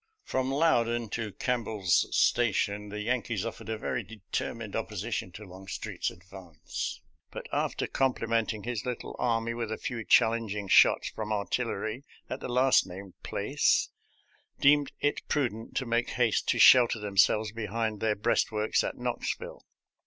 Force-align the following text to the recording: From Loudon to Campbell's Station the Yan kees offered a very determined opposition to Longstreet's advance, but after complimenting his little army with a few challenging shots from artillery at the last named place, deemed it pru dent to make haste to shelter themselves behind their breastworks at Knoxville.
From 0.23 0.49
Loudon 0.51 1.09
to 1.09 1.31
Campbell's 1.33 2.07
Station 2.09 2.89
the 2.89 3.01
Yan 3.01 3.21
kees 3.21 3.45
offered 3.45 3.69
a 3.69 3.77
very 3.77 4.01
determined 4.01 4.75
opposition 4.75 5.31
to 5.33 5.45
Longstreet's 5.45 6.09
advance, 6.09 6.99
but 7.29 7.45
after 7.53 7.85
complimenting 7.85 8.63
his 8.63 8.83
little 8.83 9.15
army 9.19 9.53
with 9.53 9.71
a 9.71 9.77
few 9.77 10.03
challenging 10.03 10.67
shots 10.67 11.09
from 11.11 11.31
artillery 11.31 12.03
at 12.31 12.39
the 12.39 12.49
last 12.49 12.87
named 12.87 13.13
place, 13.21 13.89
deemed 14.59 14.91
it 15.01 15.21
pru 15.27 15.51
dent 15.51 15.75
to 15.75 15.85
make 15.85 16.09
haste 16.09 16.47
to 16.49 16.57
shelter 16.57 16.97
themselves 16.99 17.51
behind 17.51 17.99
their 17.99 18.15
breastworks 18.15 18.83
at 18.83 18.97
Knoxville. 18.97 19.67